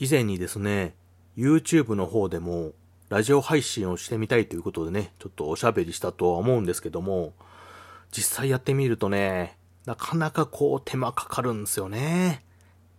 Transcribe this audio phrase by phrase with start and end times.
[0.00, 0.94] 以前にですね、
[1.36, 2.72] YouTube の方でも
[3.10, 7.34] ラジオ配信をしてみたいということでね、ちょっとおしゃべりしたとは思うんですけども、
[8.10, 12.42] 実際やってみるとね、なかなかこう手間かかるんですよね。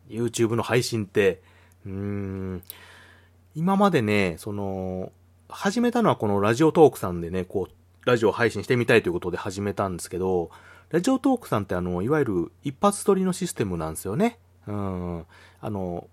[0.10, 1.42] YouTube の配信って、
[1.88, 2.64] うーん、
[3.56, 5.12] 今までね、その、
[5.50, 10.52] 始めたのはこのラジオトークさんでね、こう、ラジオ配信してみたいということで始めたんですけど、
[10.92, 14.38] ラジオトークさんってあの、いわゆる一発撮りのシステムなんですよね。
[14.68, 15.26] うん。
[15.62, 16.08] あの、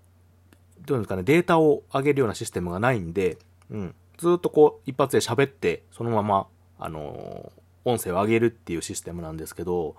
[0.89, 3.37] どういうんですかね、データを上げるようなシステムがないんで、
[3.69, 3.95] うん。
[4.17, 6.47] ずっとこう、一発で喋って、そのまま、
[6.79, 7.51] あの、
[7.85, 9.95] 音声を上げるっていうシステムなんですけど、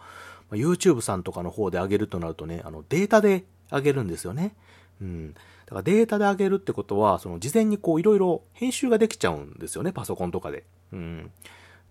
[0.51, 4.57] YouTube さんとかの方で上げるとなるとね、あの、データで上げるんですよね。
[5.01, 5.33] うん。
[5.33, 10.65] だからデータで上げるってことは、その事前にこういろいろ編集ができちゃうんですよね、パソコンとかで。
[10.93, 11.31] うん。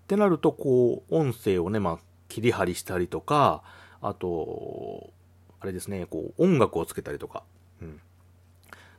[0.03, 3.63] ってなると、こう、音声をね、まあ、切り張りしたりとか、
[4.01, 5.09] あと、
[5.61, 7.43] あれですね、こう、音楽をつけたりとか、
[7.81, 8.01] うん。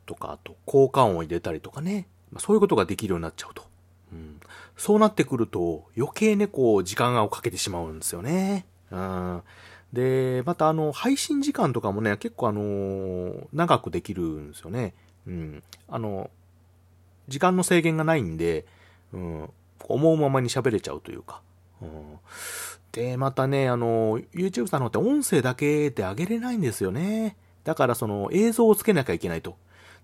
[0.05, 3.63] とか、あと、効果音を入れたりとかね、まあ、そういうことができるようになっちゃうと。
[4.11, 4.39] うん。
[4.77, 8.65] そうなってくると、余計ね、こう、時間をかけてしまうんですよね。
[8.91, 9.41] うん。
[9.93, 14.93] で、またあの、配信時間とかもね、結構あの長くできるんですよね。
[15.27, 15.63] うん。
[15.89, 16.29] あの、
[17.27, 18.65] 時間の制限がないんで、
[19.13, 21.41] うん、思うままに喋れちゃうというか。
[21.81, 22.19] うん、
[22.91, 27.35] で、またね、あの、YouTube さんの方って音声だけで上げれないんですよね。
[27.63, 29.57] だからその映像をつけなきゃいけないと。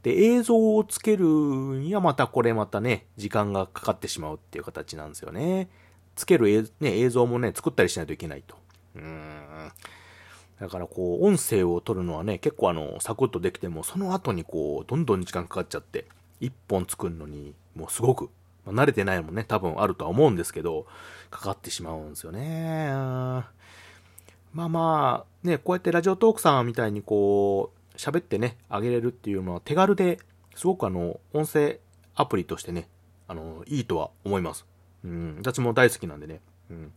[0.07, 5.67] で、映像をつけるにはまたこれまたね、時間がかかってしまうっていう形なんですよね。
[6.15, 8.55] つける、ね、映像もね、作ったりしないといけないと。
[8.95, 9.69] うん。
[10.61, 16.05] だからこう、音声を取るのはね、結構あの、サクッとできても、その後にこう、どんどん時間かかっちゃって、
[16.39, 18.29] 一本作るのに、もうすごく、
[18.65, 20.85] まあ、慣れてないもね、多分あるとは思うんですけど、
[21.29, 22.91] かかってしまうんですよね。
[22.93, 23.43] ま
[24.63, 30.19] あまあ、ね、こうやってラジオトークさんみたいにこう、喋ってね、あげれるっていうのは手軽で、
[30.55, 31.79] すごくあの、音声
[32.15, 32.87] アプリとしてね、
[33.27, 34.65] あの、いいとは思います。
[35.03, 36.41] うん、私も大好きなんでね。
[36.69, 36.91] うん。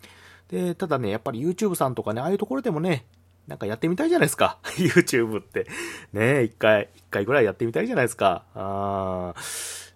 [0.48, 3.04] で、ただね、やっぱり YouTube さんとかね、ああいうところでもね、
[3.46, 4.58] なんかやってみたいじゃないですか。
[4.76, 5.66] YouTube って。
[6.12, 8.44] ね一回、一回ぐらいやってみたいじゃないですか。
[8.54, 9.34] あ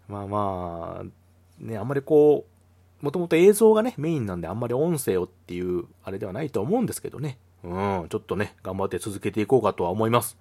[0.08, 1.04] まあまあ、
[1.58, 2.44] ね、あんまりこ
[3.02, 7.38] う、もともと映像がね、メインなんであんまり音声をっていう、あれではないと思うんですけどね。
[7.62, 10.36] うん、ちょっとね、頑張って続けていこうかとは思います。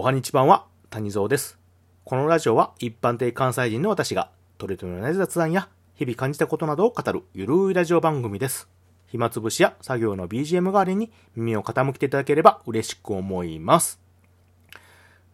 [0.00, 1.58] おはにちばんは、谷蔵です。
[2.04, 8.68] このラジオは一般的関西人の私が、とれとれない雑談や日々感じたことなどを語るゆるいラジオ番組です。
[9.08, 14.00] 暇つぶしや作業の BGM 代わりに耳を傾けていただければ嬉しく思います。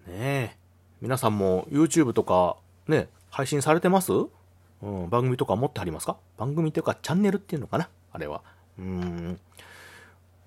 [0.07, 0.57] ねえ。
[1.03, 2.57] 皆さんも YouTube とか
[2.89, 4.13] ね、配信されてます？
[4.15, 6.17] うん、番組とか持ってありますか？
[6.39, 7.91] 番組っていうかチャンネルっていうのかな？
[8.13, 8.41] あれは。
[8.79, 9.39] うーん。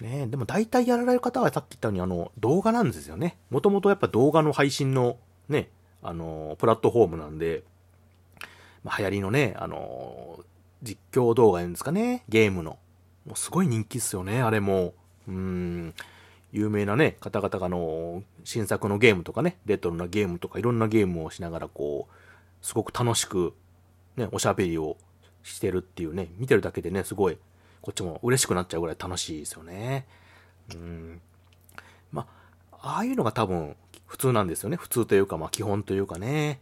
[0.02, 3.38] ね、でも大体やられる方はさっき言ったようにあの動画なんですよね。
[3.50, 5.18] もともとやっぱ動画の配信の
[5.50, 5.69] ね、
[6.03, 7.63] あの、プラットフォームなんで、
[8.84, 10.44] まあ、流行りのね、あのー、
[10.84, 12.78] 実況動画言うんですかね、ゲームの。
[13.25, 14.94] もうすごい人気っすよね、あれも。
[15.28, 15.94] うーん、
[16.52, 23.53] 有名なね、方々があの、新作のゲームとかね、レトロなゲームとかいろんなゲームをしながらこう、すごく楽しく、
[24.16, 24.97] ね、おしゃべりを
[25.44, 27.38] してるっていうね、見てるだけでね、すごい、
[27.82, 30.06] こっちも嬉しくなっちゃうぐらい楽しいですよね。
[30.74, 31.22] うん。
[32.12, 32.28] ま
[32.72, 34.78] あ、ああいうのが多分、普通なんですよね。
[34.78, 36.62] 普通というか、まあ基本というかね。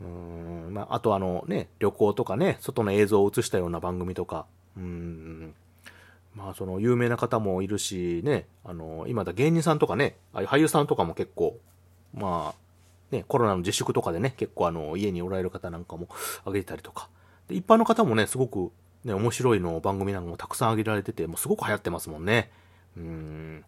[0.00, 5.54] うん、まあ、あとあのね、旅行とかね、外の映像を映したような番組とか、うん、
[6.34, 11.58] まあその有名な方もいるしね、あの、今だ芸人さんとかね、ああいう俳優さんとかも結構、
[12.14, 16.08] まあ、ね、コロナの自粛とかでね、結構あの、家におられる方なんかも
[16.46, 17.08] 上げたりとか、
[17.48, 18.72] で一般の方もね、すごく
[19.04, 22.50] ね、面白いの番組なんかもたくさん上げられてて、もうすごく流行ってますもんね。
[22.96, 23.64] うん。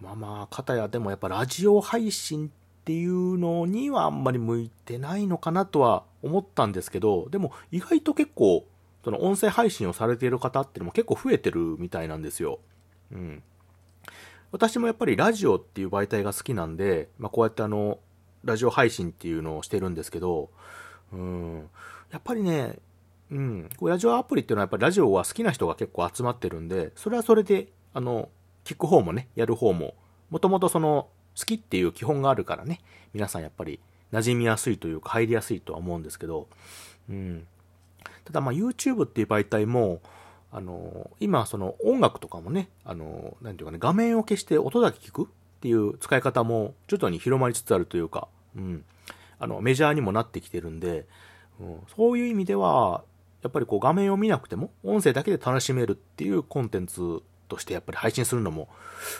[0.00, 2.50] まあまあ、方やでもやっぱラジオ配信っ
[2.84, 8.66] ていうのにはあんまり向いてないのかなとは思ったんですけど、でも意外と結構、
[9.04, 12.58] その音声配信をされている方っていうのも結構増えてるみたいなんですよ。
[13.12, 13.42] うん。
[14.52, 17.98] 私もやっぱりラジオっていう媒体が好きなんで、まあこうやってあの、
[18.44, 20.50] ラジオ配信っていうのをしてるんですけど、
[21.12, 21.68] うん。
[22.12, 22.78] やっぱりね、
[23.34, 23.68] うん。
[23.82, 28.28] ラジオアプリっていうのはやっぱりラジオは好きな人が結構集まってるんで、それはそれで、あの、
[28.64, 29.94] 聞く方もね、やる方も、
[30.30, 32.80] もともとその、好きっていう基本があるからね、
[33.12, 33.80] 皆さんやっぱり
[34.12, 36.46] 馴染みやすいというか入りやすいとは思うんですけど、
[37.10, 37.46] うん。
[38.24, 40.00] ただまあ YouTube っていう媒体も、
[40.52, 45.26] あの、今その音楽とかもね、あの、なんていうかね、画面を消して音だけ聞くっ
[45.60, 48.84] ていう使い方も徐々に広まりつつあるというか、うん。
[49.40, 51.06] あの、メジャーにもなってきてるんで、
[51.60, 53.02] うん、そういう意味では、
[53.44, 58.70] やっぱりこう画面を見なくても音声だけで楽しめるっていうコンテンツとしてやっぱり配信するのも、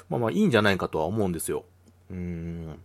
[0.09, 1.65] まあまあいいんじゃないかとは思うんですよ。
[2.11, 2.81] うん。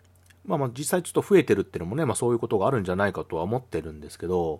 [0.46, 4.60] まあまあ実際ちょっと増えてるっていうのもね、まあそういうことがあるんじゃないかとは思ってるんですけど、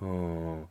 [0.00, 0.66] うん、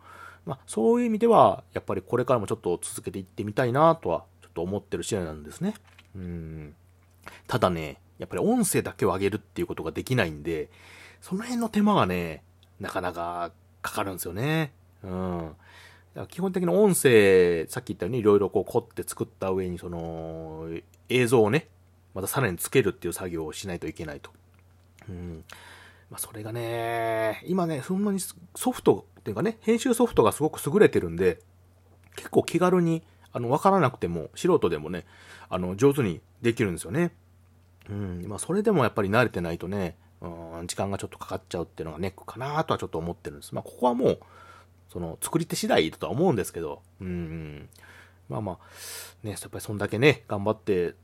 [0.46, 5.74] まあそういう意味では、やっぱりこれからもちょっと続けていってみたいなとは、ちょっと思ってる次第なんですね。
[6.16, 6.74] うん。
[7.48, 10.70] ただね、やっぱり音声だけを上げるっていうことができないんで、
[11.20, 12.44] その辺の手間がね、
[12.80, 13.52] なかなか
[13.82, 14.72] かかるんですよね。
[15.04, 15.56] うん。
[16.28, 20.68] 基本的に音声、さっき言ったようにいろいろこう凝って作った上にその
[21.08, 21.68] 映像をね、
[22.14, 24.32] またさらにつけるっていう作業をしないといけないと。
[25.08, 25.44] うん。
[26.10, 28.20] まあそれがね、今ね、そんなに
[28.56, 31.40] ソフトっていうかね、編集ソフトがすごく優れてるんで、
[32.16, 35.06] 結構気軽に、あの、わからなくても、素人でもね、
[35.50, 37.12] あの、上手にできるんですよね。
[37.90, 38.26] うん。
[38.28, 43.54] まあそれでもやっぱり慣れてないとね、うん、時間がちょっとかかっちゃうっていうのがネックかなとはちょっと思ってるんです。
[43.54, 44.20] まあここはもう、
[44.90, 47.70] その、作り手次第だとは思うんですけど、うん。
[48.28, 48.58] まあまあ、
[49.24, 50.96] ね、やっぱりそんだけね、頑張って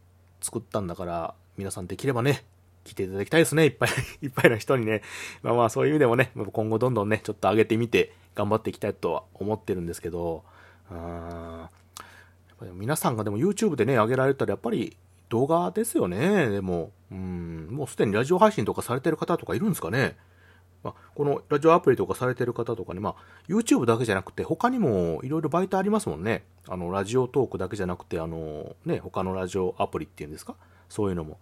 [0.41, 2.43] 作ったんだから、皆さんできればね、
[2.83, 3.65] 来ていただきたいですね。
[3.65, 3.89] いっぱい
[4.21, 5.01] いっぱいの人にね。
[5.41, 10.43] まあまあそういう意味でもね、今後どんどんね、ちょっと上げてみて、頑張っていきたいとは思ってるんですけど、
[10.91, 11.69] うん。
[12.73, 14.95] 皆さんがでも YouTube でね、上げられたらやっぱり
[15.29, 16.49] 動画ですよね。
[16.49, 20.15] でも、うん、もうすでにラジオ配信とかされてる方とかいるんですかね。
[20.85, 26.45] まあ、このラジオアプリとかされてる方とかね、まあ、YouTube だけじゃなくて、他にもいろいろ媒体ありますもんね。
[26.69, 30.55] あの、ラジオトークだけじゃなくて、あの、ね、他のラジオアプリっていうんですか？
[30.87, 31.39] そういうのも。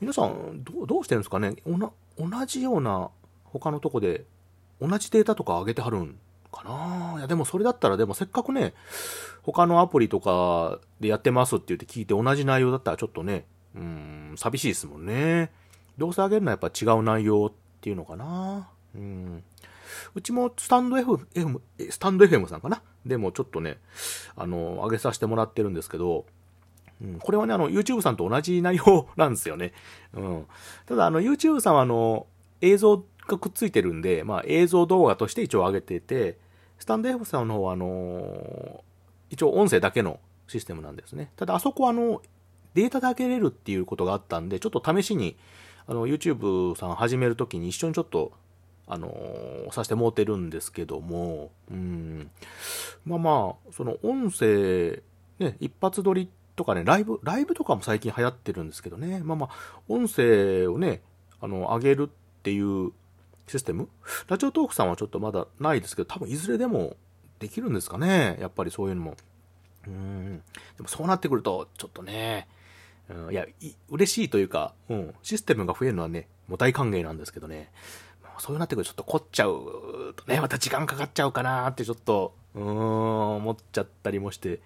[0.00, 1.92] 皆さん、どう、どうしてるんですかね、同
[2.46, 3.10] じような
[3.44, 4.24] 他のとこで、
[4.80, 6.18] 同じデータとか上げてはるん
[6.52, 7.14] かな？
[7.18, 8.74] いや、でもそれだったら、でもせっかくね、
[9.42, 13.46] 他のアプリとかでやってますって言って聞いて同じ内容だったらちょっとね、
[13.76, 15.52] うん、寂しいですもんね。
[15.96, 17.52] どうせ上げるのはやっぱ違う内容
[17.86, 18.68] っていうのかな。
[18.96, 19.44] うん。
[20.16, 23.78] うちもスタンド FM、スタンド FM さんかなでもちょっとね、
[24.34, 26.26] あの、上げさせてもらってるんですけど、
[27.00, 29.72] うん、これはね、あの、YouTube さんと同じ内容なんですよね。
[30.14, 30.46] うん。
[30.86, 32.26] ただ、あの、YouTube さんは、あの、
[32.60, 36.38] 映像がくっついてるんで、まあ、映像動画として一応上げてて、
[36.80, 38.82] スタンド F さんの方は、あの、
[39.30, 40.18] 一応音声だけの
[40.48, 41.30] システムなんですね。
[41.36, 42.20] ただ、あそこは、あの、
[42.74, 45.36] データで上げれるっていうことがあったんで、ちょっと試しに、
[45.88, 48.32] あの、YouTube さん始めるときに一緒にちょっと、
[48.88, 52.30] あのー、させてもうてるんですけども、うん。
[53.04, 55.02] まあまあ、その音声、
[55.38, 61.02] ね、一発撮りとかね、ライブ、ライブとかも最近流行ってるんですけどね、まあまあ、音声をね、
[61.40, 62.92] あの、上げるっていう
[63.46, 63.88] システム？
[64.28, 66.96] ラジオトークさんはちょっとまだないですけど、多分いずれでも
[67.38, 69.16] できるんですかね、やっぱりそういうのも。
[69.86, 70.42] うん。
[70.76, 72.48] でもそうなってくると、ちょっとね、
[73.08, 77.70] うん、いやい、嬉しいというか、うん、システムが増えるのはね、もう大歓迎なんですけどね、
[78.38, 84.60] そういうなってくるとちょっと凝っちゃうとね、また時間かかっちゃうかなってちょっと、うーん、思っちゃったりもして、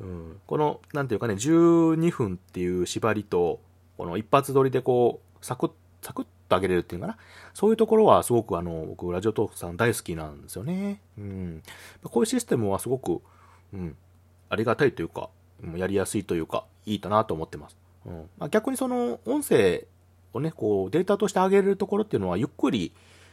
[0.00, 3.60] うん、この、なんていうかね、12分っていう縛りと、
[3.96, 5.70] この一発撮りでこう、サクッ、
[6.02, 7.16] サクッと上げれるっていうかな？
[7.54, 11.00] そういうところはすごくあの、僕、ラジオトークさん大好きなんですよね。
[11.18, 11.62] うん。
[12.04, 13.22] こういうシステムはすごく、
[13.72, 13.96] うん、
[14.50, 15.30] ありがたいというか、
[15.74, 17.76] やりやすいというか、いいかなと思ってます。
[18.06, 18.30] うん。
[18.38, 19.86] まあ、逆にその、音声
[20.32, 22.92] をね、こう、データとして上げるところっていうのは、ゆっくり、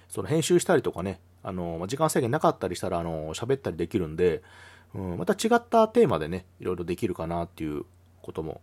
[0.09, 4.41] その編集したりとかね、あの、時間制限なかったりしたら、あの、喋ったりできるんで、
[4.95, 7.85] うん、また違ったテーマでね、いろいろできるかなっていう
[8.21, 8.61] ことも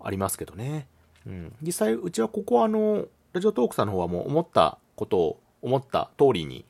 [0.00, 0.88] ありますけどね。
[1.26, 6.64] うん、実際、うちはここはあの、ラジオトークさんの方はもう思ったことを思った通りに、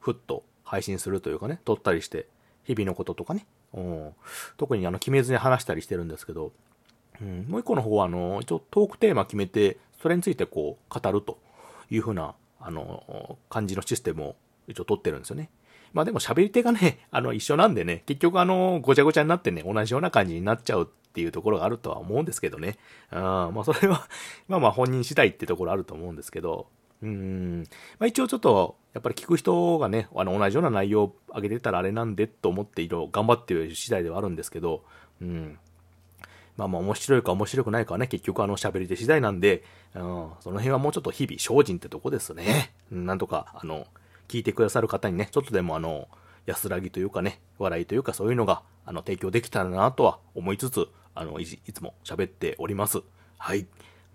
[0.00, 2.26] ふっと配信するというかね、撮ったりして、
[2.64, 4.12] 日々のこととかね、うん、
[4.56, 6.52] 特にあの、決めずに話したりしてるんですけど、
[7.22, 11.38] うん、もう一個の方はあの、一応トークテーマ決めて、それについてこう、語ると
[11.90, 14.36] いうふうな、あの、感じのシステムを
[14.66, 15.48] 一応取ってるんですよね。
[15.92, 22.76] まあでも喋り手がね、 あの、一緒なんでね、結局あの、ごちゃごちゃになってね、同じような感じになっちゃうっていうところがあるとは思うんですけどね。
[23.10, 24.08] あまあそれは
[24.48, 26.66] まあまあ本人次第ってところあると思うんですけど、
[27.02, 27.64] うん。
[27.98, 34.84] まあ一応ちょっと、やっぱり聞く人がね、あの、同じような内容を上げてたらあれなんでと思っていろいろ頑張ってる次第ではあるんですけど、
[35.20, 35.58] うん。
[36.56, 40.02] まあまあ面白いか面白くないかはね、結局あの喋り手次第なんで、うん、
[40.40, 42.72] その辺はもうちょっと日々精進ってとこですね。
[42.90, 43.86] なんとか、あの、
[44.28, 46.08] 聞いてくださる方にね、ちょっとでもあの、
[46.46, 53.00] 安らぎというかね、笑いというかそういうのが、あの、提供できたらなとは思いつつ、あの、いつも喋っております。
[53.38, 53.66] はい。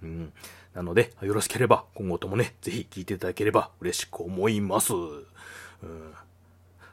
[0.03, 0.33] うん。
[0.73, 4.93] なので、よろしければ、今後ともね、ぜひ聞いていただければ嬉しく思います。
[4.93, 6.13] うん。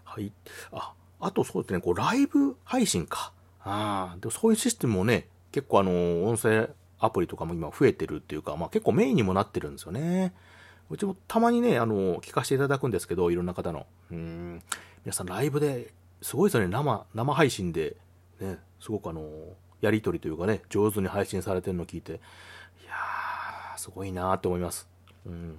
[0.05, 0.33] はい。
[0.73, 3.33] あ、あとそうですね、こう、ライブ配信か。
[3.63, 6.69] ああ、でもそういうシステムもね、結構あの、音声
[6.99, 10.35] アプリとかも今増えてるっていうか、まあ結構メインにもなってるんですよね。
[10.91, 13.87] うちもたまにね、あの、聞かせていただくんですけど、いろんな方の。
[14.11, 14.63] うん。
[15.05, 17.97] 皆さんライブで、すごいですよね、生、生配信で、
[18.41, 19.23] ね、すごくあの、
[19.81, 24.89] やりとりというかね、上手に配信されてるのを聞いて、いやー、すごいなーって思います。
[25.25, 25.51] うん。
[25.53, 25.57] う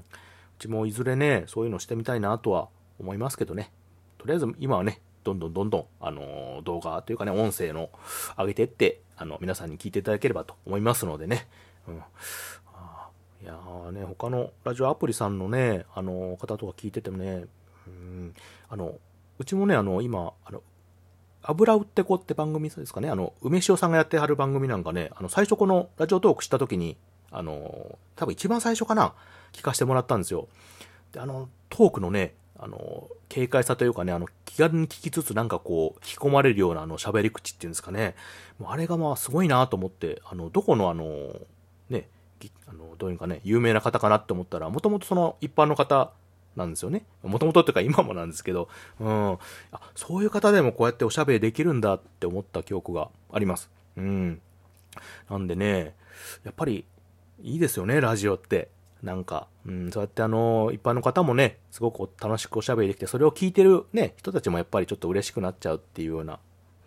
[0.59, 2.67] ちもいずれね、そういうのしてみたいなとは
[2.99, 3.71] 思いますけどね。
[4.17, 7.89] とりあえず今はね、どんどんどんどん、あの動画というかね、音声の
[8.37, 11.47] 上げてって、あの、皆さんに聞いていただければと思いますのでね。
[11.87, 12.03] うん。
[13.45, 17.45] いやーね、他のラジオアプリさんのね、あの方とか聞いててもね、
[17.85, 18.33] うん、
[18.69, 18.95] あの、
[19.37, 20.63] うちもね、あの、今、あの、
[21.43, 26.97] 油売ってこって番組ですかね、あの、梅塩さんがやってはる番組なんかね、あの、最初このラジオトークした時に、
[27.29, 29.13] あの、多分一番最初かな、
[29.53, 30.47] 聞かせてもらったんですよ。
[31.11, 32.33] で、あの、トークのね、
[32.65, 38.15] あの、軽快さというかね、あの、気軽に聞きつつなんかこう、引き込まれるようなあの、喋り口っていうんですかね。
[38.57, 41.35] もうあれがまあすごいなと思って、あの、どこのあの、
[41.91, 42.09] ね、
[42.67, 46.11] あの、どういうかね、有名な方かなって思ったら、もともとその一般の方
[46.55, 47.05] なんですよね。
[47.21, 48.67] もともとっていうか今もなんですけど、
[48.99, 49.33] うん。
[49.33, 49.37] あ、
[49.93, 53.69] そういう方でもこうやっておしゃべりできるんだって思った記憶があります。
[53.95, 54.41] うん。
[55.29, 55.93] なんでね、
[56.43, 56.83] やっぱり
[57.43, 58.69] いいですよね、ラジオって。
[59.05, 66.39] なんか、うん、そうやってあの、一般の方もね、すごく楽しくおしゃべりできて、それを聞いてるね、人たちもやっぱりちょっと嬉しくなっちゃうっていうような、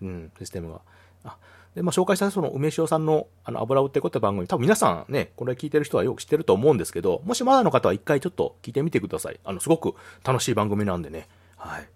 [0.02, 0.80] うん、システムが。
[1.22, 1.36] あ、
[1.76, 9.38] で、まあ、紹介したその梅塩さんの、あの、油売ってこって番組、多分皆さんね、これ聞いてる人はよく知ってると思うんですけど、もしまだの方は一回ちょっと聞いてみてください。
[9.44, 9.94] あの、すごく
[10.24, 11.28] 楽しい番組なんでね。
[11.56, 11.88] はい。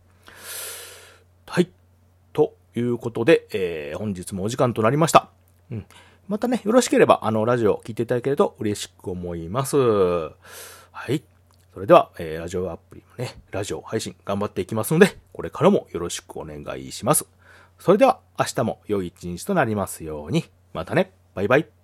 [1.47, 1.69] はい。
[2.33, 5.31] ということで、えー、本日もお時間となりました。
[5.73, 5.87] うん。
[6.29, 9.77] またね、よろしければ、あの、ラジオ聴いていただけると嬉しく思います。
[9.77, 10.33] は
[11.11, 11.23] い。
[11.75, 17.27] それでは、えー、ラジオアプリもね、ラジオ配信頑張っていきますので、これからもよろしくお願いします。
[17.79, 20.45] それでは、明日も良い一日となりますように。
[20.73, 21.13] またね。
[21.35, 21.82] バイバイ。